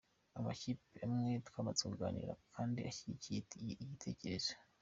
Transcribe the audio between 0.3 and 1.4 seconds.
Amakipe amwe